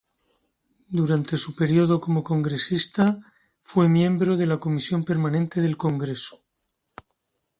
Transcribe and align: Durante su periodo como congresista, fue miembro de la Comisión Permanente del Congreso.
Durante 0.87 1.37
su 1.37 1.53
periodo 1.55 1.99
como 2.01 2.23
congresista, 2.23 3.19
fue 3.59 3.87
miembro 3.87 4.35
de 4.35 4.47
la 4.47 4.59
Comisión 4.59 5.03
Permanente 5.03 5.61
del 5.61 5.77
Congreso. 5.77 6.41